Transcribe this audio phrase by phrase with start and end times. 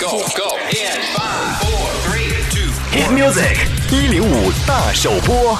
[0.00, 2.70] Go go in five, four, three, two.
[2.92, 3.56] Hit music
[3.90, 5.58] 一零五大首播。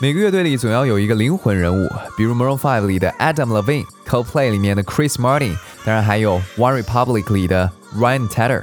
[0.00, 8.62] 每个乐队里总要有一个灵魂人物，比如 Maroon Five 里的 Adam Levine、Coldplay 里面的 Chris Martin，当然还有 One Republic 里的 Ryan Tedder。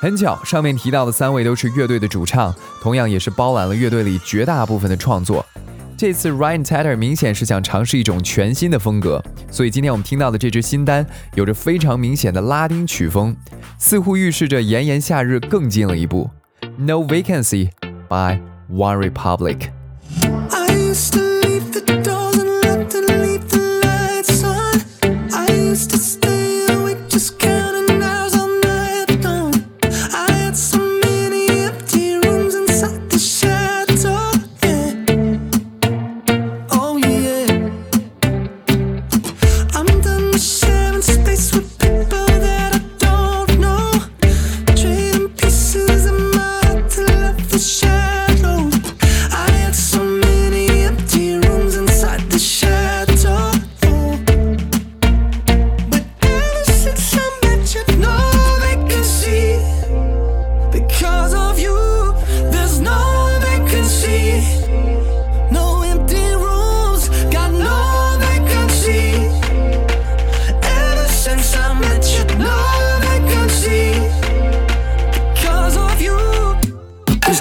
[0.00, 5.44] 很巧，上面提到的三位都是乐队的主唱，同样也是包揽了乐队里绝大部分的创作。
[5.96, 13.36] 这次 Ryan Tedder 明显是想尝试一种全新的风格，所以今天我们听到的这支新单有着非常明显的拉丁曲风，
[13.78, 16.28] 似乎预示着炎炎夏日更近了一步。
[16.76, 17.70] No Vacancy
[18.08, 18.40] by
[18.70, 19.70] One Republic。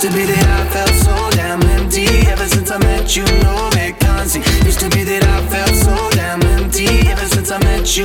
[0.03, 2.05] To be that I felt so damn empty.
[2.27, 4.39] Ever since I met you, no vacancy.
[4.65, 7.07] Used to be that I felt so damn empty.
[7.07, 8.03] Ever since I met you,